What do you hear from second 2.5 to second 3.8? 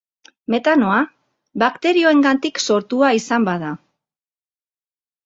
sortua izan bada.